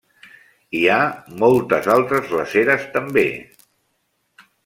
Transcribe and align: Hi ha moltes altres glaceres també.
Hi 0.79 0.79
ha 0.93 1.01
moltes 1.43 1.89
altres 1.97 2.25
glaceres 2.33 2.87
també. 2.97 3.27